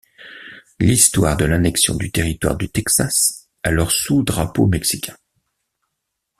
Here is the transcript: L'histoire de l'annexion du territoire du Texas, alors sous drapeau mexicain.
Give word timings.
L'histoire 0.79 1.37
de 1.37 1.45
l'annexion 1.45 1.93
du 1.95 2.11
territoire 2.11 2.57
du 2.57 2.67
Texas, 2.69 3.51
alors 3.61 3.91
sous 3.91 4.23
drapeau 4.23 4.65
mexicain. 4.65 5.15